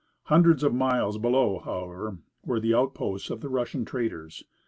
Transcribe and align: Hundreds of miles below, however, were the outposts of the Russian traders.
Hundreds 0.23 0.63
of 0.63 0.73
miles 0.73 1.19
below, 1.19 1.59
however, 1.59 2.17
were 2.43 2.59
the 2.59 2.73
outposts 2.73 3.29
of 3.29 3.41
the 3.41 3.49
Russian 3.49 3.85
traders. 3.85 4.43